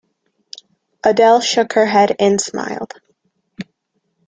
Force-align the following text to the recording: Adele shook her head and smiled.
Adele 1.03 1.41
shook 1.41 1.73
her 1.73 1.85
head 1.85 2.15
and 2.17 2.41
smiled. 2.41 2.95